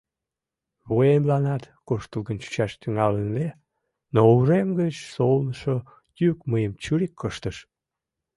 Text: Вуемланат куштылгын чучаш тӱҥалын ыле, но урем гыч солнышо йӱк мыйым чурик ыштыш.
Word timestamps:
Вуемланат 0.89 1.63
куштылгын 1.87 2.37
чучаш 2.43 2.71
тӱҥалын 2.81 3.25
ыле, 3.31 3.47
но 4.13 4.19
урем 4.35 4.69
гыч 4.79 4.95
солнышо 5.15 5.75
йӱк 6.19 6.37
мыйым 6.51 6.73
чурик 6.83 7.15
ыштыш. 7.29 7.57